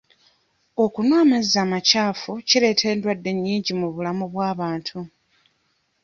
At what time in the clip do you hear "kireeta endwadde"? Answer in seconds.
2.47-3.31